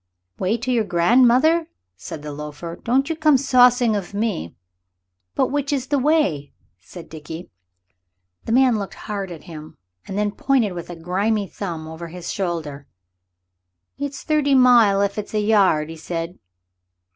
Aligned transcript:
"Way 0.39 0.57
to 0.57 0.71
your 0.71 0.83
grandmother," 0.83 1.67
said 1.95 2.23
the 2.23 2.31
loafer; 2.31 2.75
"don't 2.75 3.07
you 3.07 3.15
come 3.15 3.37
saucing 3.37 3.95
of 3.95 4.15
me." 4.15 4.55
"But 5.35 5.51
which 5.51 5.71
is 5.71 5.85
the 5.89 5.99
way?" 5.99 6.53
said 6.79 7.07
Dickie. 7.07 7.51
The 8.45 8.51
man 8.51 8.79
looked 8.79 8.95
hard 8.95 9.29
at 9.31 9.43
him 9.43 9.77
and 10.07 10.17
then 10.17 10.31
pointed 10.31 10.73
with 10.73 10.89
a 10.89 10.95
grimy 10.95 11.45
thumb 11.45 11.87
over 11.87 12.07
his 12.07 12.31
shoulder. 12.31 12.87
"It's 13.99 14.23
thirty 14.23 14.55
mile 14.55 15.01
if 15.01 15.19
it's 15.19 15.35
a 15.35 15.39
yard," 15.39 15.89
he 15.91 15.97
said. 15.97 16.39